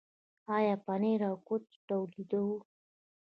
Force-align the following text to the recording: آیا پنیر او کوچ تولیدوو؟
آیا 0.55 0.75
پنیر 0.85 1.21
او 1.29 1.35
کوچ 1.47 1.65
تولیدوو؟ 1.87 2.57